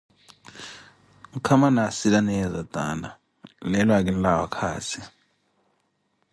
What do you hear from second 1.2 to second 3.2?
nkama naasilaniyeezo taana,